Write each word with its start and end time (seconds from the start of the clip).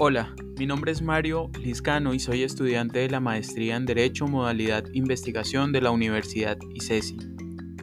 Hola, 0.00 0.32
mi 0.56 0.64
nombre 0.64 0.92
es 0.92 1.02
Mario 1.02 1.50
Liscano 1.60 2.14
y 2.14 2.20
soy 2.20 2.44
estudiante 2.44 3.00
de 3.00 3.10
la 3.10 3.18
maestría 3.18 3.74
en 3.74 3.84
Derecho 3.84 4.28
Modalidad 4.28 4.84
Investigación 4.92 5.72
de 5.72 5.80
la 5.80 5.90
Universidad 5.90 6.56
ICESI. 6.72 7.16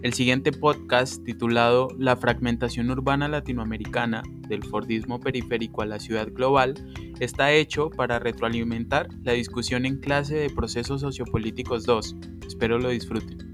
El 0.01 0.13
siguiente 0.13 0.53
podcast, 0.53 1.21
titulado 1.25 1.89
La 1.99 2.15
fragmentación 2.15 2.89
urbana 2.89 3.27
latinoamericana 3.27 4.23
del 4.47 4.63
Fordismo 4.63 5.19
periférico 5.19 5.81
a 5.81 5.87
la 5.87 5.99
ciudad 5.99 6.29
global, 6.31 6.75
está 7.19 7.51
hecho 7.51 7.89
para 7.89 8.17
retroalimentar 8.17 9.09
la 9.23 9.33
discusión 9.33 9.85
en 9.85 9.99
clase 9.99 10.35
de 10.35 10.49
Procesos 10.49 11.01
Sociopolíticos 11.01 11.83
2. 11.83 12.15
Espero 12.47 12.79
lo 12.79 12.91
disfruten. 12.91 13.44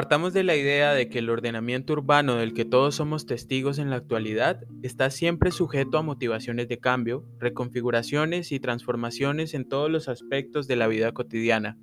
Partamos 0.00 0.32
de 0.32 0.44
la 0.44 0.56
idea 0.56 0.94
de 0.94 1.10
que 1.10 1.18
el 1.18 1.28
ordenamiento 1.28 1.92
urbano 1.92 2.36
del 2.36 2.54
que 2.54 2.64
todos 2.64 2.94
somos 2.94 3.26
testigos 3.26 3.78
en 3.78 3.90
la 3.90 3.96
actualidad 3.96 4.62
está 4.82 5.10
siempre 5.10 5.50
sujeto 5.50 5.98
a 5.98 6.02
motivaciones 6.02 6.68
de 6.68 6.78
cambio, 6.78 7.26
reconfiguraciones 7.38 8.50
y 8.50 8.60
transformaciones 8.60 9.52
en 9.52 9.68
todos 9.68 9.90
los 9.90 10.08
aspectos 10.08 10.66
de 10.66 10.76
la 10.76 10.86
vida 10.86 11.12
cotidiana. 11.12 11.76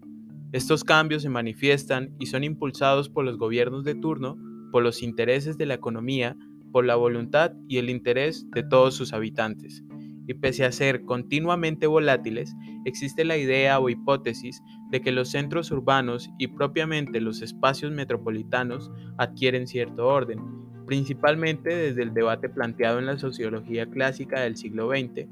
Estos 0.51 0.83
cambios 0.83 1.21
se 1.21 1.29
manifiestan 1.29 2.15
y 2.19 2.25
son 2.25 2.43
impulsados 2.43 3.07
por 3.07 3.23
los 3.23 3.37
gobiernos 3.37 3.83
de 3.83 3.93
turno, 3.93 4.35
por 4.71 4.81
los 4.81 5.03
intereses 5.03 5.59
de 5.59 5.67
la 5.67 5.75
economía, 5.75 6.35
por 6.71 6.85
la 6.85 6.95
voluntad 6.95 7.51
y 7.67 7.77
el 7.77 7.87
interés 7.87 8.47
de 8.49 8.63
todos 8.63 8.95
sus 8.95 9.13
habitantes 9.13 9.83
y 10.27 10.33
pese 10.33 10.65
a 10.65 10.71
ser 10.71 11.03
continuamente 11.05 11.87
volátiles, 11.87 12.53
existe 12.85 13.23
la 13.23 13.37
idea 13.37 13.79
o 13.79 13.89
hipótesis 13.89 14.61
de 14.89 15.01
que 15.01 15.11
los 15.11 15.29
centros 15.29 15.71
urbanos 15.71 16.29
y 16.37 16.47
propiamente 16.47 17.21
los 17.21 17.41
espacios 17.41 17.91
metropolitanos 17.91 18.91
adquieren 19.17 19.67
cierto 19.67 20.07
orden, 20.07 20.39
principalmente 20.85 21.75
desde 21.75 22.03
el 22.03 22.13
debate 22.13 22.49
planteado 22.49 22.99
en 22.99 23.05
la 23.05 23.17
sociología 23.17 23.85
clásica 23.87 24.41
del 24.41 24.55
siglo 24.55 24.89
XX, 24.89 25.27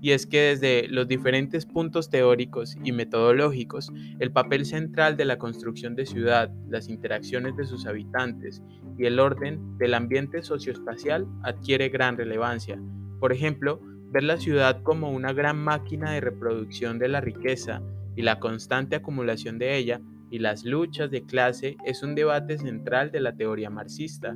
y 0.00 0.10
es 0.10 0.26
que 0.26 0.40
desde 0.40 0.88
los 0.88 1.06
diferentes 1.06 1.64
puntos 1.64 2.10
teóricos 2.10 2.76
y 2.82 2.90
metodológicos, 2.90 3.92
el 4.18 4.32
papel 4.32 4.66
central 4.66 5.16
de 5.16 5.24
la 5.24 5.38
construcción 5.38 5.94
de 5.94 6.06
ciudad, 6.06 6.50
las 6.68 6.88
interacciones 6.88 7.56
de 7.56 7.66
sus 7.66 7.86
habitantes 7.86 8.62
y 8.98 9.06
el 9.06 9.20
orden 9.20 9.78
del 9.78 9.94
ambiente 9.94 10.42
socioespacial 10.42 11.28
adquiere 11.44 11.88
gran 11.88 12.16
relevancia. 12.16 12.80
Por 13.20 13.32
ejemplo, 13.32 13.80
Ver 14.12 14.24
la 14.24 14.36
ciudad 14.36 14.82
como 14.82 15.10
una 15.10 15.32
gran 15.32 15.56
máquina 15.56 16.12
de 16.12 16.20
reproducción 16.20 16.98
de 16.98 17.08
la 17.08 17.22
riqueza 17.22 17.80
y 18.16 18.22
la 18.22 18.38
constante 18.38 18.96
acumulación 18.96 19.58
de 19.58 19.76
ella 19.76 20.00
y 20.30 20.38
las 20.38 20.64
luchas 20.64 21.10
de 21.10 21.24
clase 21.24 21.76
es 21.84 22.02
un 22.02 22.14
debate 22.14 22.58
central 22.58 23.10
de 23.10 23.20
la 23.20 23.36
teoría 23.36 23.70
marxista. 23.70 24.34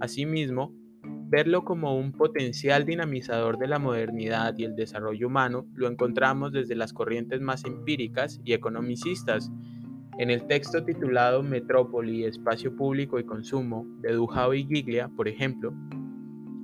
Asimismo, 0.00 0.74
verlo 1.28 1.64
como 1.64 1.96
un 1.96 2.12
potencial 2.12 2.84
dinamizador 2.84 3.58
de 3.58 3.68
la 3.68 3.78
modernidad 3.78 4.54
y 4.58 4.64
el 4.64 4.76
desarrollo 4.76 5.26
humano 5.26 5.66
lo 5.74 5.88
encontramos 5.88 6.52
desde 6.52 6.76
las 6.76 6.92
corrientes 6.92 7.40
más 7.40 7.64
empíricas 7.64 8.40
y 8.44 8.52
economicistas. 8.52 9.50
En 10.18 10.30
el 10.30 10.46
texto 10.46 10.84
titulado 10.84 11.42
Metrópoli, 11.42 12.24
Espacio 12.24 12.74
Público 12.74 13.18
y 13.18 13.24
Consumo 13.24 13.86
de 14.00 14.12
Duhau 14.14 14.54
y 14.54 14.64
Giglia, 14.66 15.08
por 15.14 15.28
ejemplo, 15.28 15.74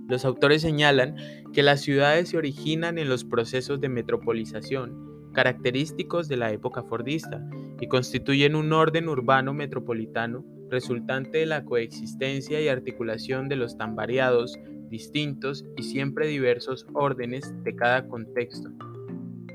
los 0.09 0.25
autores 0.25 0.63
señalan 0.63 1.17
que 1.53 1.63
las 1.63 1.81
ciudades 1.81 2.31
se 2.31 2.37
originan 2.37 2.99
en 2.99 3.09
los 3.09 3.25
procesos 3.25 3.81
de 3.81 3.89
metropolización, 3.89 5.12
característicos 5.33 6.29
de 6.29 6.37
la 6.37 6.53
época 6.53 6.83
fordista, 6.83 7.45
y 7.81 7.89
constituyen 7.89 8.55
un 8.55 8.73
orden 8.73 9.09
urbano 9.09 9.53
metropolitano 9.53 10.45
resultante 10.71 11.39
de 11.39 11.47
la 11.47 11.65
coexistencia 11.65 12.61
y 12.61 12.69
articulación 12.69 13.49
de 13.49 13.57
los 13.57 13.77
tan 13.77 13.97
variados, 13.97 14.59
distintos 14.89 15.65
y 15.77 15.83
siempre 15.83 16.29
diversos 16.29 16.87
órdenes 16.95 17.53
de 17.65 17.75
cada 17.75 18.07
contexto. 18.07 18.71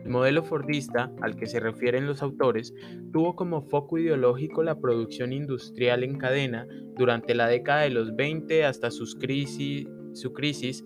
El 0.04 0.10
modelo 0.10 0.44
fordista, 0.44 1.12
al 1.22 1.36
que 1.36 1.48
se 1.48 1.60
refieren 1.60 2.06
los 2.06 2.22
autores, 2.22 2.74
tuvo 3.12 3.36
como 3.36 3.62
foco 3.62 3.98
ideológico 3.98 4.64
la 4.64 4.80
producción 4.80 5.34
industrial 5.34 6.04
en 6.04 6.18
cadena 6.18 6.68
durante 6.96 7.34
la 7.34 7.48
década 7.48 7.82
de 7.82 7.90
los 7.92 8.16
20 8.16 8.66
hasta 8.66 8.92
sus 8.92 9.16
crisis 9.16 9.88
su 10.14 10.34
crisis 10.34 10.84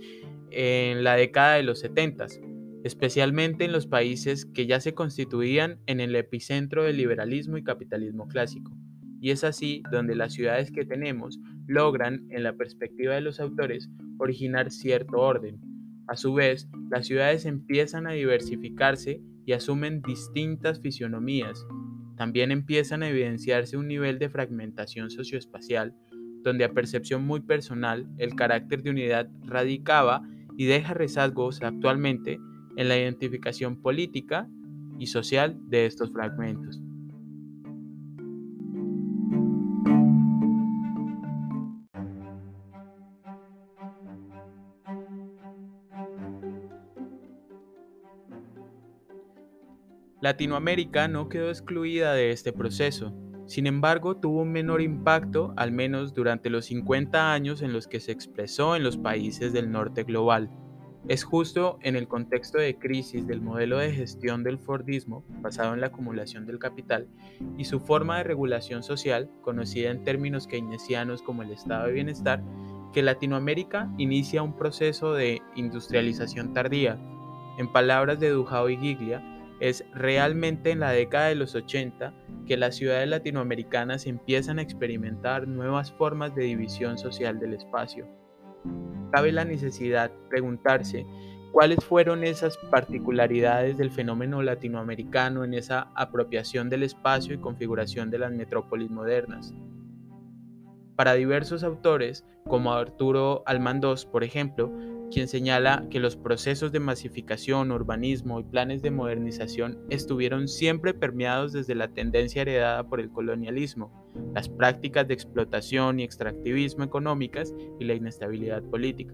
en 0.51 1.03
la 1.03 1.15
década 1.15 1.55
de 1.55 1.63
los 1.63 1.79
70, 1.79 2.27
especialmente 2.83 3.65
en 3.65 3.71
los 3.71 3.87
países 3.87 4.45
que 4.45 4.65
ya 4.65 4.79
se 4.79 4.93
constituían 4.93 5.79
en 5.85 5.99
el 5.99 6.15
epicentro 6.15 6.83
del 6.83 6.97
liberalismo 6.97 7.57
y 7.57 7.63
capitalismo 7.63 8.27
clásico. 8.27 8.71
Y 9.19 9.29
es 9.29 9.43
así 9.43 9.83
donde 9.91 10.15
las 10.15 10.33
ciudades 10.33 10.71
que 10.71 10.85
tenemos 10.85 11.39
logran, 11.67 12.25
en 12.29 12.43
la 12.43 12.53
perspectiva 12.53 13.13
de 13.13 13.21
los 13.21 13.39
autores, 13.39 13.89
originar 14.17 14.71
cierto 14.71 15.17
orden. 15.17 15.59
A 16.07 16.15
su 16.15 16.33
vez, 16.33 16.67
las 16.89 17.05
ciudades 17.05 17.45
empiezan 17.45 18.07
a 18.07 18.13
diversificarse 18.13 19.21
y 19.45 19.53
asumen 19.53 20.01
distintas 20.01 20.81
fisionomías. 20.81 21.65
También 22.17 22.51
empiezan 22.51 23.03
a 23.03 23.09
evidenciarse 23.09 23.77
un 23.77 23.87
nivel 23.87 24.19
de 24.19 24.29
fragmentación 24.29 25.11
socioespacial 25.11 25.95
donde 26.43 26.65
a 26.65 26.73
percepción 26.73 27.23
muy 27.23 27.41
personal 27.41 28.07
el 28.17 28.35
carácter 28.35 28.81
de 28.81 28.89
unidad 28.89 29.29
radicaba 29.45 30.21
y 30.57 30.65
deja 30.65 30.93
rezagos 30.93 31.61
actualmente 31.61 32.39
en 32.75 32.87
la 32.87 32.97
identificación 32.97 33.81
política 33.81 34.49
y 34.99 35.07
social 35.07 35.57
de 35.67 35.85
estos 35.85 36.11
fragmentos. 36.11 36.81
Latinoamérica 50.21 51.07
no 51.07 51.29
quedó 51.29 51.49
excluida 51.49 52.13
de 52.13 52.31
este 52.31 52.53
proceso, 52.53 53.11
sin 53.51 53.67
embargo, 53.67 54.15
tuvo 54.15 54.43
un 54.43 54.51
menor 54.53 54.81
impacto, 54.81 55.53
al 55.57 55.73
menos 55.73 56.13
durante 56.13 56.49
los 56.49 56.67
50 56.67 57.33
años 57.33 57.61
en 57.61 57.73
los 57.73 57.85
que 57.85 57.99
se 57.99 58.13
expresó 58.13 58.77
en 58.77 58.83
los 58.83 58.95
países 58.95 59.51
del 59.51 59.69
norte 59.71 60.03
global. 60.03 60.49
Es 61.07 61.23
justo 61.23 61.79
en 61.81 61.95
el 61.95 62.07
contexto 62.07 62.59
de 62.59 62.77
crisis 62.77 63.25
del 63.25 63.41
modelo 63.41 63.79
de 63.79 63.91
gestión 63.91 64.43
del 64.43 64.59
Fordismo, 64.59 65.25
basado 65.41 65.73
en 65.73 65.81
la 65.81 65.87
acumulación 65.87 66.45
del 66.45 66.59
capital, 66.59 67.07
y 67.57 67.65
su 67.65 67.79
forma 67.79 68.17
de 68.17 68.23
regulación 68.23 68.83
social, 68.83 69.29
conocida 69.41 69.89
en 69.89 70.03
términos 70.03 70.45
keynesianos 70.45 71.23
como 71.23 71.41
el 71.41 71.51
estado 71.51 71.87
de 71.87 71.93
bienestar, 71.93 72.43
que 72.93 73.01
Latinoamérica 73.01 73.91
inicia 73.97 74.43
un 74.43 74.55
proceso 74.55 75.13
de 75.13 75.41
industrialización 75.55 76.53
tardía. 76.53 76.99
En 77.57 77.71
palabras 77.71 78.19
de 78.19 78.29
Dujao 78.29 78.69
y 78.69 78.77
Giglia, 78.77 79.23
es 79.59 79.83
realmente 79.93 80.71
en 80.71 80.79
la 80.79 80.91
década 80.91 81.27
de 81.27 81.35
los 81.35 81.55
80 81.55 82.13
que 82.45 82.57
las 82.57 82.75
ciudades 82.75 83.07
latinoamericanas 83.07 84.05
empiezan 84.05 84.59
a 84.59 84.63
experimentar 84.63 85.47
nuevas 85.47 85.91
formas 85.91 86.35
de 86.35 86.43
división 86.43 86.97
social 86.97 87.39
del 87.39 87.53
espacio. 87.53 88.20
Cabe 89.11 89.31
la 89.31 89.45
necesidad 89.45 90.11
preguntarse 90.29 91.05
cuáles 91.51 91.83
fueron 91.83 92.23
esas 92.23 92.57
particularidades 92.69 93.77
del 93.77 93.91
fenómeno 93.91 94.41
latinoamericano 94.41 95.43
en 95.43 95.53
esa 95.53 95.91
apropiación 95.95 96.69
del 96.69 96.83
espacio 96.83 97.33
y 97.33 97.39
configuración 97.39 98.09
de 98.09 98.19
las 98.19 98.31
metrópolis 98.31 98.89
modernas. 98.89 99.53
Para 100.95 101.13
diversos 101.13 101.63
autores, 101.63 102.25
como 102.47 102.73
Arturo 102.73 103.43
Almandós, 103.45 104.05
por 104.05 104.23
ejemplo, 104.23 104.71
quien 105.11 105.27
señala 105.27 105.85
que 105.89 105.99
los 105.99 106.15
procesos 106.15 106.71
de 106.71 106.79
masificación, 106.79 107.71
urbanismo 107.71 108.39
y 108.39 108.43
planes 108.43 108.81
de 108.81 108.91
modernización 108.91 109.79
estuvieron 109.89 110.47
siempre 110.47 110.93
permeados 110.93 111.51
desde 111.51 111.75
la 111.75 111.89
tendencia 111.89 112.43
heredada 112.43 112.83
por 112.87 113.01
el 113.01 113.09
colonialismo, 113.09 114.00
las 114.33 114.49
prácticas 114.49 115.07
de 115.07 115.13
explotación 115.13 115.99
y 115.99 116.03
extractivismo 116.03 116.83
económicas 116.83 117.53
y 117.79 117.85
la 117.85 117.93
inestabilidad 117.93 118.63
política. 118.63 119.13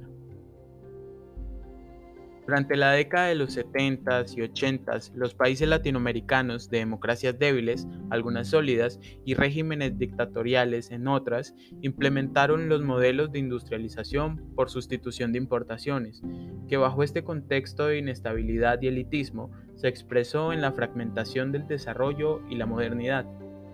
Durante 2.48 2.78
la 2.78 2.92
década 2.94 3.28
de 3.28 3.36
los 3.36 3.58
70s 3.58 4.38
y 4.38 4.40
80s, 4.40 5.12
los 5.16 5.36
países 5.36 5.68
latinoamericanos 5.68 6.70
de 6.70 6.78
democracias 6.78 7.38
débiles, 7.38 7.86
algunas 8.10 8.48
sólidas, 8.48 9.02
y 9.26 9.34
regímenes 9.34 9.98
dictatoriales 9.98 10.92
en 10.92 11.10
otras, 11.10 11.54
implementaron 11.82 12.70
los 12.70 12.82
modelos 12.82 13.34
de 13.34 13.40
industrialización 13.40 14.54
por 14.56 14.70
sustitución 14.70 15.34
de 15.34 15.40
importaciones, 15.40 16.22
que 16.70 16.78
bajo 16.78 17.04
este 17.04 17.26
contexto 17.26 17.88
de 17.88 17.98
inestabilidad 17.98 18.82
y 18.82 18.88
elitismo 18.88 19.52
se 19.76 19.90
expresó 19.90 20.54
en 20.54 20.62
la 20.62 20.72
fragmentación 20.72 21.52
del 21.52 21.68
desarrollo 21.68 22.42
y 22.50 22.56
la 22.56 22.66
modernidad, 22.66 23.26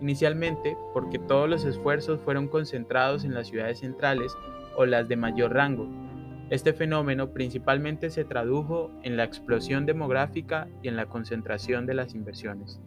inicialmente 0.04 0.76
porque 0.92 1.18
todos 1.18 1.48
los 1.48 1.64
esfuerzos 1.64 2.20
fueron 2.20 2.46
concentrados 2.48 3.24
en 3.24 3.32
las 3.32 3.48
ciudades 3.48 3.78
centrales 3.78 4.36
o 4.76 4.84
las 4.84 5.08
de 5.08 5.16
mayor 5.16 5.54
rango, 5.54 5.88
Este 6.50 6.74
fenómeno 6.74 7.32
principalmente 7.32 8.10
se 8.10 8.26
tradujo 8.26 8.90
en 9.02 9.16
la 9.16 9.24
explosión 9.24 9.86
demográfica 9.86 10.68
y 10.82 10.88
en 10.88 10.96
la 10.96 11.06
concentración 11.06 11.86
de 11.86 11.94
las 11.94 12.14
inversiones. 12.14 12.82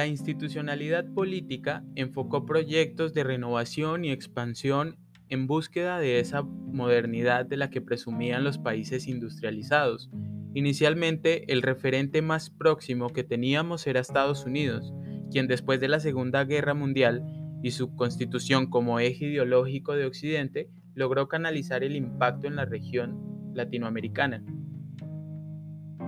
La 0.00 0.06
institucionalidad 0.06 1.04
política 1.12 1.84
enfocó 1.94 2.46
proyectos 2.46 3.12
de 3.12 3.22
renovación 3.22 4.06
y 4.06 4.12
expansión 4.12 4.96
en 5.28 5.46
búsqueda 5.46 5.98
de 5.98 6.20
esa 6.20 6.40
modernidad 6.40 7.44
de 7.44 7.58
la 7.58 7.68
que 7.68 7.82
presumían 7.82 8.42
los 8.42 8.56
países 8.56 9.06
industrializados. 9.08 10.08
Inicialmente, 10.54 11.52
el 11.52 11.60
referente 11.60 12.22
más 12.22 12.48
próximo 12.48 13.10
que 13.10 13.24
teníamos 13.24 13.86
era 13.86 14.00
Estados 14.00 14.46
Unidos, 14.46 14.90
quien 15.30 15.48
después 15.48 15.80
de 15.80 15.88
la 15.88 16.00
Segunda 16.00 16.44
Guerra 16.44 16.72
Mundial 16.72 17.22
y 17.62 17.72
su 17.72 17.94
constitución 17.94 18.70
como 18.70 19.00
eje 19.00 19.26
ideológico 19.26 19.96
de 19.96 20.06
Occidente, 20.06 20.70
logró 20.94 21.28
canalizar 21.28 21.84
el 21.84 21.94
impacto 21.94 22.46
en 22.46 22.56
la 22.56 22.64
región 22.64 23.52
latinoamericana. 23.52 24.42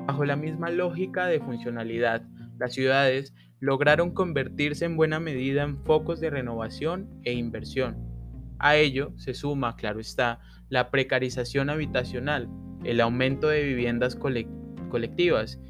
Bajo 0.06 0.24
la 0.24 0.36
misma 0.36 0.70
lógica 0.70 1.26
de 1.26 1.40
funcionalidad, 1.40 2.22
las 2.58 2.72
ciudades 2.72 3.34
lograron 3.62 4.10
convertirse 4.10 4.84
en 4.86 4.96
buena 4.96 5.20
medida 5.20 5.62
en 5.62 5.78
focos 5.84 6.18
de 6.18 6.30
renovación 6.30 7.08
e 7.22 7.32
inversión. 7.32 7.96
A 8.58 8.74
ello 8.74 9.12
se 9.16 9.34
suma, 9.34 9.76
claro 9.76 10.00
está, 10.00 10.40
la 10.68 10.90
precarización 10.90 11.70
habitacional, 11.70 12.48
el 12.82 13.00
aumento 13.00 13.46
de 13.46 13.62
viviendas 13.62 14.16
colectivas 14.16 15.60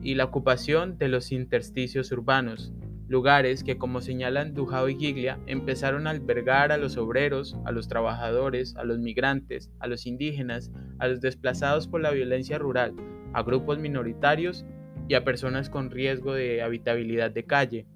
y 0.00 0.14
la 0.14 0.24
ocupación 0.24 0.96
de 0.96 1.08
los 1.08 1.32
intersticios 1.32 2.10
urbanos, 2.12 2.72
lugares 3.08 3.62
que, 3.62 3.76
como 3.76 4.00
señalan 4.00 4.54
Dujao 4.54 4.88
y 4.88 4.96
Giglia, 4.96 5.38
empezaron 5.46 6.06
a 6.06 6.10
albergar 6.10 6.72
a 6.72 6.78
los 6.78 6.96
obreros, 6.96 7.58
a 7.66 7.72
los 7.72 7.88
trabajadores, 7.88 8.74
a 8.76 8.84
los 8.84 9.00
migrantes, 9.00 9.70
a 9.80 9.86
los 9.86 10.06
indígenas, 10.06 10.72
a 10.98 11.08
los 11.08 11.20
desplazados 11.20 11.88
por 11.88 12.00
la 12.00 12.10
violencia 12.10 12.56
rural, 12.56 12.94
a 13.34 13.42
grupos 13.42 13.78
minoritarios 13.78 14.64
y 15.08 15.14
a 15.14 15.24
personas 15.24 15.70
con 15.70 15.90
riesgo 15.90 16.34
de 16.34 16.62
habitabilidad 16.62 17.30
de 17.30 17.44
calle. 17.44 17.86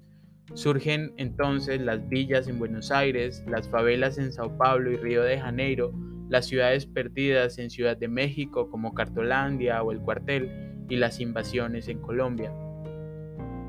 Surgen 0.53 1.13
entonces 1.17 1.79
las 1.81 2.07
villas 2.09 2.47
en 2.47 2.59
Buenos 2.59 2.91
Aires, 2.91 3.43
las 3.47 3.69
favelas 3.69 4.17
en 4.17 4.31
Sao 4.31 4.57
Paulo 4.57 4.91
y 4.91 4.97
Río 4.97 5.23
de 5.23 5.39
Janeiro, 5.39 5.93
las 6.29 6.45
ciudades 6.45 6.85
perdidas 6.85 7.57
en 7.57 7.69
Ciudad 7.69 7.97
de 7.97 8.07
México 8.07 8.69
como 8.69 8.93
Cartolandia 8.93 9.81
o 9.83 9.91
el 9.91 9.99
Cuartel 9.99 10.49
y 10.89 10.95
las 10.95 11.19
invasiones 11.19 11.87
en 11.87 11.99
Colombia. 11.99 12.51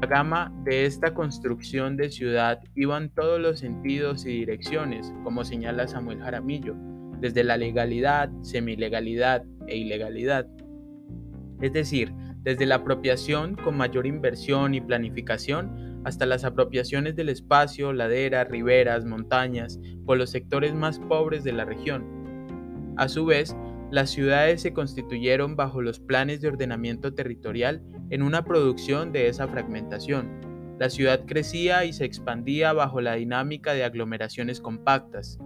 La 0.00 0.06
gama 0.06 0.52
de 0.64 0.86
esta 0.86 1.12
construcción 1.12 1.98
de 1.98 2.08
ciudad 2.10 2.60
iba 2.74 2.96
en 2.96 3.10
todos 3.10 3.38
los 3.38 3.58
sentidos 3.58 4.24
y 4.24 4.30
direcciones, 4.30 5.12
como 5.24 5.44
señala 5.44 5.88
Samuel 5.88 6.20
Jaramillo, 6.20 6.74
desde 7.20 7.44
la 7.44 7.58
legalidad, 7.58 8.30
semilegalidad 8.40 9.44
e 9.66 9.76
ilegalidad. 9.76 10.46
Es 11.60 11.74
decir, 11.74 12.14
desde 12.42 12.66
la 12.66 12.76
apropiación 12.76 13.54
con 13.56 13.76
mayor 13.76 14.06
inversión 14.06 14.74
y 14.74 14.80
planificación 14.80 16.00
hasta 16.04 16.26
las 16.26 16.44
apropiaciones 16.44 17.16
del 17.16 17.28
espacio, 17.28 17.92
laderas, 17.92 18.48
riberas, 18.48 19.04
montañas, 19.04 19.78
por 20.06 20.16
los 20.16 20.30
sectores 20.30 20.74
más 20.74 20.98
pobres 20.98 21.44
de 21.44 21.52
la 21.52 21.64
región. 21.64 22.94
A 22.96 23.08
su 23.08 23.26
vez, 23.26 23.54
las 23.90 24.10
ciudades 24.10 24.62
se 24.62 24.72
constituyeron 24.72 25.56
bajo 25.56 25.82
los 25.82 26.00
planes 26.00 26.40
de 26.40 26.48
ordenamiento 26.48 27.12
territorial 27.12 27.82
en 28.10 28.22
una 28.22 28.44
producción 28.44 29.12
de 29.12 29.28
esa 29.28 29.48
fragmentación. 29.48 30.76
La 30.78 30.88
ciudad 30.88 31.26
crecía 31.26 31.84
y 31.84 31.92
se 31.92 32.04
expandía 32.04 32.72
bajo 32.72 33.00
la 33.00 33.14
dinámica 33.14 33.74
de 33.74 33.84
aglomeraciones 33.84 34.60
compactas. 34.60 35.38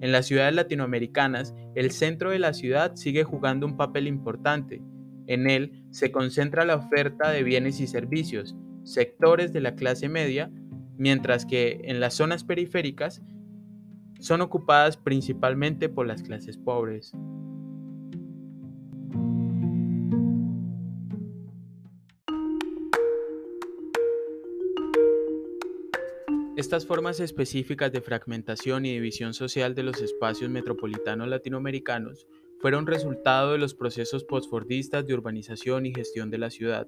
En 0.00 0.12
las 0.12 0.26
ciudades 0.26 0.54
latinoamericanas, 0.54 1.54
el 1.74 1.90
centro 1.92 2.30
de 2.30 2.38
la 2.38 2.52
ciudad 2.54 2.96
sigue 2.96 3.22
jugando 3.22 3.66
un 3.66 3.76
papel 3.76 4.08
importante, 4.08 4.82
en 5.26 5.48
él 5.48 5.84
se 5.90 6.12
concentra 6.12 6.64
la 6.64 6.76
oferta 6.76 7.30
de 7.30 7.42
bienes 7.42 7.80
y 7.80 7.86
servicios, 7.86 8.56
sectores 8.84 9.52
de 9.52 9.60
la 9.60 9.74
clase 9.74 10.08
media, 10.08 10.50
mientras 10.96 11.46
que 11.46 11.80
en 11.84 12.00
las 12.00 12.14
zonas 12.14 12.44
periféricas 12.44 13.22
son 14.20 14.40
ocupadas 14.40 14.96
principalmente 14.96 15.88
por 15.88 16.06
las 16.06 16.22
clases 16.22 16.56
pobres. 16.56 17.12
Estas 26.56 26.86
formas 26.86 27.18
específicas 27.18 27.90
de 27.90 28.00
fragmentación 28.00 28.86
y 28.86 28.92
división 28.92 29.34
social 29.34 29.74
de 29.74 29.82
los 29.82 30.00
espacios 30.00 30.50
metropolitanos 30.50 31.28
latinoamericanos 31.28 32.28
fueron 32.64 32.86
resultado 32.86 33.52
de 33.52 33.58
los 33.58 33.74
procesos 33.74 34.24
postfordistas 34.24 35.06
de 35.06 35.12
urbanización 35.12 35.84
y 35.84 35.92
gestión 35.92 36.30
de 36.30 36.38
la 36.38 36.48
ciudad, 36.48 36.86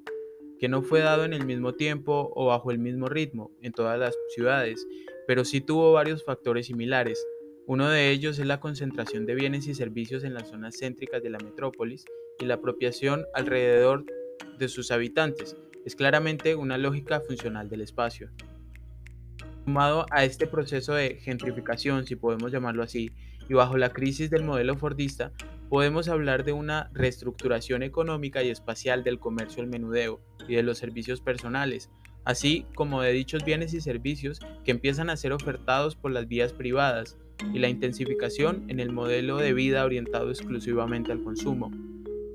que 0.59 0.71
no 0.71 0.81
fue 0.81 1.01
dado 1.01 1.27
en 1.27 1.35
el 1.35 1.45
mismo 1.45 1.75
tiempo 1.75 2.33
o 2.35 2.47
bajo 2.47 2.71
el 2.71 2.79
mismo 2.79 3.11
ritmo 3.11 3.51
en 3.61 3.75
todas 3.75 3.99
las 3.99 4.17
ciudades, 4.35 4.87
pero 5.27 5.45
sí 5.45 5.61
tuvo 5.61 5.93
varios 5.93 6.25
factores 6.25 6.69
similares. 6.69 7.23
Uno 7.67 7.91
de 7.91 8.09
ellos 8.11 8.39
es 8.39 8.47
la 8.47 8.59
concentración 8.59 9.27
de 9.27 9.35
bienes 9.35 9.67
y 9.67 9.75
servicios 9.75 10.25
en 10.25 10.33
las 10.33 10.49
zonas 10.49 10.79
céntricas 10.79 11.23
de 11.23 11.29
la 11.29 11.41
metrópolis 11.41 12.07
y 12.41 12.47
la 12.47 12.55
apropiación 12.55 13.27
alrededor 13.35 14.07
de 14.59 14.69
sus 14.69 14.91
habitantes. 14.91 15.59
Es 15.85 15.95
claramente 15.95 16.55
una 16.55 16.79
lógica 16.79 17.21
funcional 17.21 17.69
del 17.69 17.83
espacio. 17.83 18.31
Sumado 19.67 20.07
a 20.11 20.25
este 20.25 20.47
proceso 20.47 20.95
de 20.95 21.17
gentrificación, 21.17 22.07
si 22.07 22.17
podemos 22.17 22.51
llamarlo 22.51 22.83
así, 22.83 23.11
y 23.47 23.53
bajo 23.53 23.77
la 23.77 23.91
crisis 23.91 24.31
del 24.31 24.43
modelo 24.43 24.75
fordista, 24.77 25.33
podemos 25.69 26.09
hablar 26.09 26.45
de 26.45 26.53
una 26.53 26.91
reestructuración 26.95 27.83
económica 27.83 28.43
y 28.43 28.51
espacial 28.51 29.03
del 29.03 29.19
comercio 29.19 29.63
al 29.63 29.69
menudeo 29.69 30.21
y 30.49 30.55
de 30.55 30.63
los 30.63 30.79
servicios 30.79 31.21
personales, 31.21 31.91
así 32.25 32.67
como 32.75 33.03
de 33.03 33.13
dichos 33.13 33.45
bienes 33.45 33.75
y 33.75 33.81
servicios 33.81 34.41
que 34.65 34.71
empiezan 34.71 35.11
a 35.11 35.17
ser 35.17 35.33
ofertados 35.33 35.97
por 35.97 36.11
las 36.13 36.29
vías 36.29 36.53
privadas 36.53 37.17
y 37.53 37.59
la 37.59 37.69
intensificación 37.69 38.65
en 38.69 38.81
el 38.81 38.93
modelo 38.93 39.39
de 39.39 39.53
vida 39.53 39.85
orientado 39.85 40.31
exclusivamente 40.31 41.13
al 41.13 41.23
consumo. 41.23 41.71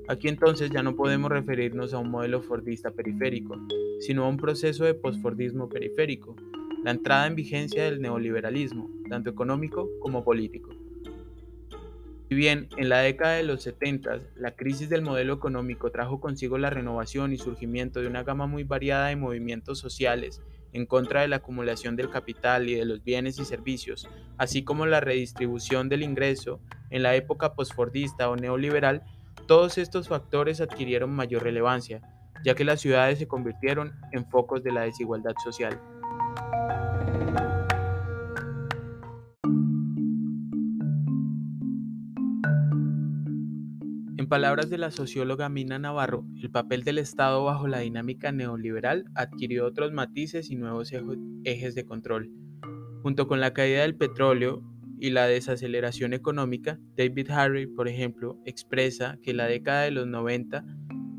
Aquí 0.08 0.28
entonces 0.28 0.70
ya 0.70 0.82
no 0.82 0.96
podemos 0.96 1.30
referirnos 1.30 1.94
a 1.94 1.98
un 1.98 2.10
modelo 2.10 2.42
fordista 2.42 2.90
periférico, 2.90 3.56
sino 4.00 4.24
a 4.24 4.28
un 4.28 4.36
proceso 4.36 4.84
de 4.84 4.94
posfordismo 4.94 5.68
periférico, 5.68 6.36
la 6.84 6.90
entrada 6.90 7.26
en 7.26 7.36
vigencia 7.36 7.84
del 7.84 8.00
neoliberalismo, 8.00 8.90
tanto 9.08 9.30
económico 9.30 9.88
como 10.00 10.24
político. 10.24 10.81
Bien 12.34 12.68
en 12.76 12.88
la 12.88 13.00
década 13.00 13.34
de 13.34 13.42
los 13.42 13.62
70 13.62 14.18
la 14.36 14.52
crisis 14.52 14.88
del 14.88 15.02
modelo 15.02 15.34
económico 15.34 15.90
trajo 15.90 16.20
consigo 16.20 16.56
la 16.56 16.70
renovación 16.70 17.32
y 17.32 17.38
surgimiento 17.38 18.00
de 18.00 18.06
una 18.06 18.22
gama 18.22 18.46
muy 18.46 18.64
variada 18.64 19.08
de 19.08 19.16
movimientos 19.16 19.78
sociales 19.78 20.40
en 20.72 20.86
contra 20.86 21.20
de 21.20 21.28
la 21.28 21.36
acumulación 21.36 21.96
del 21.96 22.10
capital 22.10 22.68
y 22.68 22.74
de 22.74 22.86
los 22.86 23.04
bienes 23.04 23.38
y 23.38 23.44
servicios, 23.44 24.08
así 24.38 24.64
como 24.64 24.86
la 24.86 25.00
redistribución 25.00 25.88
del 25.88 26.02
ingreso 26.02 26.60
en 26.90 27.02
la 27.02 27.14
época 27.14 27.54
posfordista 27.54 28.30
o 28.30 28.36
neoliberal, 28.36 29.02
todos 29.46 29.76
estos 29.76 30.08
factores 30.08 30.60
adquirieron 30.60 31.10
mayor 31.10 31.42
relevancia, 31.42 32.00
ya 32.44 32.54
que 32.54 32.64
las 32.64 32.80
ciudades 32.80 33.18
se 33.18 33.28
convirtieron 33.28 33.92
en 34.12 34.24
focos 34.30 34.62
de 34.62 34.72
la 34.72 34.82
desigualdad 34.82 35.34
social. 35.44 35.78
Palabras 44.32 44.70
de 44.70 44.78
la 44.78 44.90
socióloga 44.90 45.50
Mina 45.50 45.78
Navarro, 45.78 46.24
el 46.40 46.50
papel 46.50 46.84
del 46.84 46.96
Estado 46.96 47.44
bajo 47.44 47.68
la 47.68 47.80
dinámica 47.80 48.32
neoliberal 48.32 49.04
adquirió 49.14 49.66
otros 49.66 49.92
matices 49.92 50.50
y 50.50 50.56
nuevos 50.56 50.90
ejes 51.44 51.74
de 51.74 51.84
control. 51.84 52.30
Junto 53.02 53.28
con 53.28 53.40
la 53.40 53.52
caída 53.52 53.82
del 53.82 53.94
petróleo 53.94 54.62
y 54.98 55.10
la 55.10 55.26
desaceleración 55.26 56.14
económica, 56.14 56.80
David 56.96 57.30
Harry, 57.30 57.66
por 57.66 57.88
ejemplo, 57.88 58.40
expresa 58.46 59.18
que 59.22 59.34
la 59.34 59.44
década 59.44 59.82
de 59.82 59.90
los 59.90 60.06
90 60.06 60.64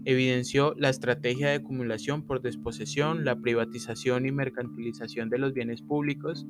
evidenció 0.06 0.74
la 0.76 0.90
estrategia 0.90 1.50
de 1.50 1.58
acumulación 1.58 2.26
por 2.26 2.42
desposesión, 2.42 3.26
la 3.26 3.40
privatización 3.40 4.26
y 4.26 4.32
mercantilización 4.32 5.30
de 5.30 5.38
los 5.38 5.54
bienes 5.54 5.84
públicos, 5.84 6.48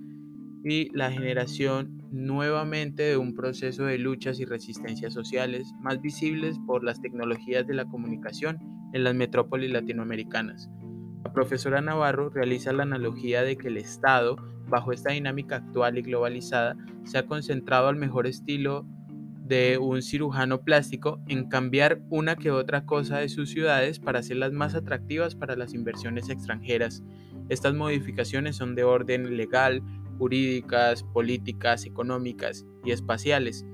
y 0.64 0.90
la 0.96 1.12
generación 1.12 2.02
nuevamente 2.12 3.04
de 3.04 3.18
un 3.18 3.36
proceso 3.36 3.86
de 3.86 3.98
luchas 3.98 4.40
y 4.40 4.46
resistencias 4.46 5.14
sociales 5.14 5.74
más 5.82 6.02
visibles 6.02 6.58
por 6.66 6.84
las 6.84 7.02
tecnologías 7.02 7.68
de 7.68 7.74
la 7.74 7.86
comunicación 7.86 8.60
en 8.94 9.04
las 9.04 9.16
metrópolis 9.16 9.72
latinoamericanas. 9.72 10.70
La 11.24 11.34
profesora 11.34 11.82
Navarro 11.82 12.30
realiza 12.30 12.72
la 12.74 12.84
analogía 12.84 13.44
de 13.44 13.58
que 13.58 13.68
el 13.68 13.78
Estado, 13.78 14.38
bajo 14.68 14.92
esta 14.92 15.12
dinámica 15.12 15.58
actual 15.58 15.98
y 15.98 16.02
globalizada, 16.02 16.78
se 17.04 17.18
ha 17.18 17.26
concentrado 17.26 17.88
al 17.88 17.96
mejor 17.96 18.28
estilo 18.28 18.86
de 19.44 19.78
un 19.78 20.02
cirujano 20.02 20.62
plástico 20.62 21.22
en 21.28 21.50
cambiar 21.50 22.02
una 22.10 22.36
que 22.36 22.52
otra 22.52 22.86
cosa 22.86 23.18
de 23.18 23.28
sus 23.28 23.50
ciudades 23.50 24.00
para 24.00 24.20
hacerlas 24.20 24.54
más 24.54 24.74
atractivas 24.74 25.36
para 25.36 25.56
las 25.56 25.74
inversiones 25.74 26.30
extranjeras. 26.30 27.04
Estas 27.50 27.74
modificaciones 27.74 28.56
son 28.56 28.74
de 28.74 28.86
orden 28.86 29.36
legal, 29.36 29.84
jurídicas, 30.18 31.04
políticas, 31.04 31.86
económicas 31.86 32.66
y 32.84 32.92
espaciales, 32.92 33.66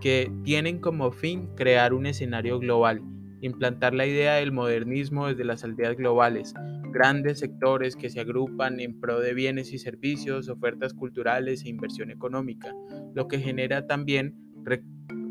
que 0.00 0.32
tienen 0.44 0.78
como 0.78 1.10
fin 1.10 1.48
crear 1.56 1.92
un 1.92 2.06
escenario 2.06 2.58
global, 2.58 3.02
implantar 3.40 3.94
la 3.94 4.06
idea 4.06 4.34
del 4.34 4.52
modernismo 4.52 5.28
desde 5.28 5.44
las 5.44 5.64
aldeas 5.64 5.96
globales, 5.96 6.54
grandes 6.92 7.40
sectores 7.40 7.96
que 7.96 8.10
se 8.10 8.20
agrupan 8.20 8.80
en 8.80 9.00
pro 9.00 9.20
de 9.20 9.34
bienes 9.34 9.72
y 9.72 9.78
servicios, 9.78 10.48
ofertas 10.48 10.94
culturales 10.94 11.64
e 11.64 11.68
inversión 11.68 12.10
económica, 12.10 12.74
lo 13.14 13.28
que 13.28 13.38
genera 13.38 13.86
también 13.86 14.34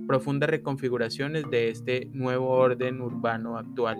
profundas 0.08 0.50
reconfiguraciones 0.50 1.50
de 1.50 1.70
este 1.70 2.10
nuevo 2.14 2.50
orden 2.50 3.02
urbano 3.02 3.58
actual. 3.58 3.98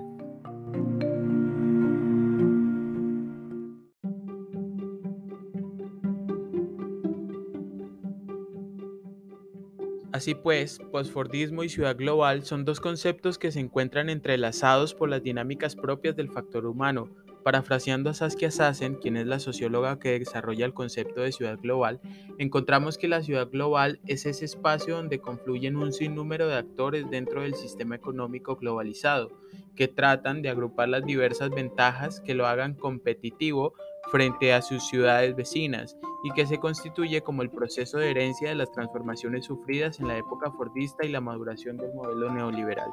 Así 10.18 10.34
pues, 10.34 10.80
postfordismo 10.92 11.64
y 11.64 11.70
ciudad 11.70 11.96
global 11.96 12.44
son 12.44 12.66
dos 12.66 12.80
conceptos 12.80 13.38
que 13.38 13.52
se 13.52 13.60
encuentran 13.60 14.10
entrelazados 14.10 14.96
por 14.96 15.10
las 15.10 15.22
dinámicas 15.22 15.76
propias 15.76 16.16
del 16.16 16.32
factor 16.32 16.66
humano, 16.66 17.12
Parafraseando 17.44 18.10
a 18.10 18.16
Saskia 18.16 18.50
Sassen, 18.50 18.96
quien 18.96 19.16
es 19.16 19.28
la 19.28 19.38
socióloga 19.38 20.00
que 20.00 20.18
desarrolla 20.18 20.66
el 20.66 20.74
concepto 20.74 21.22
de 21.22 21.32
ciudad 21.32 21.60
global, 21.60 22.02
encontramos 22.40 22.98
que 22.98 23.08
la 23.08 23.22
ciudad 23.22 23.48
global 23.50 24.02
es 24.08 24.26
ese 24.26 24.46
espacio 24.46 24.96
donde 24.96 25.20
confluyen 25.20 25.76
un 25.76 25.94
sinnúmero 25.94 26.48
de 26.48 26.56
actores 26.56 27.08
dentro 27.12 27.44
del 27.44 27.54
sistema 27.54 27.96
económico 27.96 28.56
globalizado, 28.56 29.32
que 29.76 29.88
tratan 29.88 30.42
de 30.42 30.50
agrupar 30.50 30.90
las 30.90 31.06
diversas 31.06 31.52
ventajas 31.52 32.22
que 32.22 32.34
lo 32.34 32.48
hagan 32.48 32.74
competitivo 32.74 33.76
frente 34.12 34.54
a 34.54 34.62
sus 34.62 34.88
ciudades 34.88 35.36
vecinas 35.36 35.98
y 36.24 36.32
que 36.32 36.46
se 36.46 36.60
constituye 36.60 37.22
como 37.22 37.42
el 37.42 37.50
proceso 37.50 37.98
de 37.98 38.12
herencia 38.12 38.50
de 38.50 38.56
las 38.56 38.72
transformaciones 38.72 39.46
sufridas 39.46 40.00
en 40.00 40.08
la 40.08 40.18
época 40.18 40.52
fordista 40.52 41.06
y 41.06 41.10
la 41.10 41.22
maduración 41.22 41.78
del 41.78 41.94
modelo 41.94 42.32
neoliberal. 42.34 42.90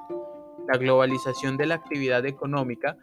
La 0.66 0.78
globalización 0.78 1.58
de 1.58 1.66
la 1.66 1.74
actividad 1.74 2.24
económica 2.24 2.96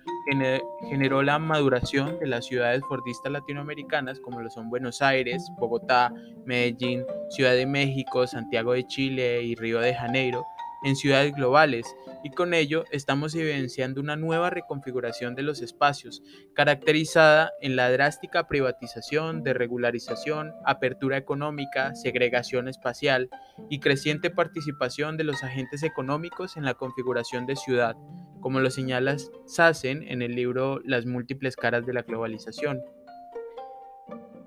generó 0.89 1.21
la 1.21 1.37
maduración 1.37 2.17
de 2.19 2.27
las 2.27 2.45
ciudades 2.45 2.81
fordistas 2.87 3.31
latinoamericanas 3.31 4.19
como 4.19 4.41
lo 4.41 4.49
son 4.49 4.69
Buenos 4.69 5.01
Aires, 5.01 5.47
Bogotá, 5.59 6.11
Medellín, 6.45 7.05
Ciudad 7.29 7.53
de 7.53 7.67
México, 7.67 8.25
Santiago 8.25 8.73
de 8.73 8.87
Chile 8.87 9.43
y 9.43 9.55
Río 9.55 9.79
de 9.79 9.93
Janeiro, 9.93 10.43
en 10.83 10.95
ciudades 10.95 11.33
globales 11.33 11.95
y 12.23 12.29
con 12.31 12.53
ello 12.53 12.85
estamos 12.91 13.33
evidenciando 13.35 14.01
una 14.01 14.15
nueva 14.15 14.49
reconfiguración 14.49 15.35
de 15.35 15.43
los 15.43 15.61
espacios, 15.61 16.21
caracterizada 16.53 17.51
en 17.61 17.75
la 17.75 17.91
drástica 17.91 18.47
privatización, 18.47 19.43
desregularización, 19.43 20.53
apertura 20.65 21.17
económica, 21.17 21.95
segregación 21.95 22.67
espacial 22.67 23.29
y 23.69 23.79
creciente 23.79 24.29
participación 24.29 25.17
de 25.17 25.23
los 25.23 25.43
agentes 25.43 25.83
económicos 25.83 26.57
en 26.57 26.65
la 26.65 26.75
configuración 26.75 27.45
de 27.45 27.55
ciudad, 27.55 27.95
como 28.39 28.59
lo 28.59 28.69
señala 28.69 29.17
Sassen 29.45 30.03
en 30.07 30.21
el 30.21 30.35
libro 30.35 30.79
Las 30.83 31.05
múltiples 31.05 31.55
caras 31.55 31.85
de 31.85 31.93
la 31.93 32.03
globalización. 32.03 32.81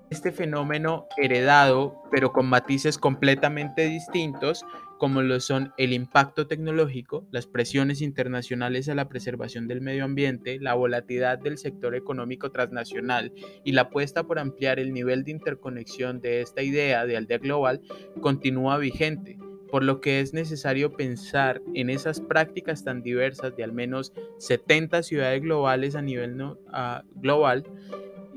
Este 0.09 0.31
fenómeno 0.31 1.07
heredado, 1.17 2.03
pero 2.11 2.31
con 2.31 2.45
matices 2.45 2.97
completamente 2.97 3.87
distintos, 3.87 4.63
como 4.97 5.21
lo 5.21 5.39
son 5.39 5.73
el 5.77 5.93
impacto 5.93 6.47
tecnológico, 6.47 7.27
las 7.31 7.47
presiones 7.47 8.01
internacionales 8.01 8.87
a 8.89 8.95
la 8.95 9.09
preservación 9.09 9.67
del 9.67 9.81
medio 9.81 10.05
ambiente, 10.05 10.59
la 10.59 10.73
volatilidad 10.73 11.37
del 11.37 11.57
sector 11.57 11.95
económico 11.95 12.51
transnacional 12.51 13.33
y 13.63 13.73
la 13.73 13.81
apuesta 13.81 14.23
por 14.23 14.39
ampliar 14.39 14.79
el 14.79 14.93
nivel 14.93 15.23
de 15.23 15.31
interconexión 15.31 16.21
de 16.21 16.41
esta 16.41 16.61
idea 16.61 17.05
de 17.05 17.17
aldea 17.17 17.39
global, 17.39 17.81
continúa 18.21 18.77
vigente, 18.77 19.37
por 19.69 19.83
lo 19.83 19.99
que 19.99 20.21
es 20.21 20.33
necesario 20.33 20.93
pensar 20.93 21.61
en 21.73 21.89
esas 21.89 22.21
prácticas 22.21 22.83
tan 22.83 23.01
diversas 23.01 23.55
de 23.55 23.63
al 23.63 23.73
menos 23.73 24.13
70 24.39 25.03
ciudades 25.03 25.41
globales 25.41 25.95
a 25.95 26.01
nivel 26.01 26.37
global 27.15 27.65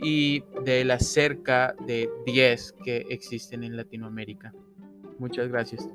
y 0.00 0.42
de 0.64 0.84
las 0.84 1.06
cerca 1.06 1.74
de 1.86 2.08
10 2.26 2.74
que 2.84 3.06
existen 3.10 3.62
en 3.64 3.76
Latinoamérica. 3.76 4.52
Muchas 5.18 5.48
gracias. 5.48 5.88